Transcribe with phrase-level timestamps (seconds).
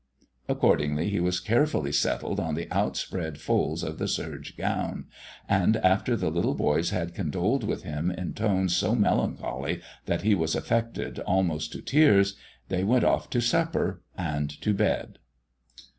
[0.49, 5.05] Accordingly he was carefully settled on the outspread folds of the serge gown;
[5.47, 10.33] and after the little boys had condoled with him in tones so melancholy that he
[10.33, 12.35] was affected almost to tears,
[12.67, 15.19] they went off to supper and to bed.